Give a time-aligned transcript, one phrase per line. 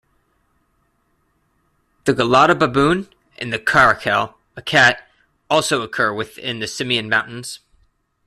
[2.05, 3.07] The gelada baboon
[3.37, 5.03] and the caracal, a cat,
[5.47, 7.59] also occur within the Simien Mountains.